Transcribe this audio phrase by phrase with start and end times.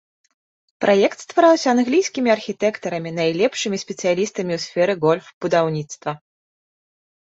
[0.85, 6.21] Праект ствараўся англійскімі архітэктарамі, найлепшымі спецыялістамі ў сферы гольф-будаўніцтва.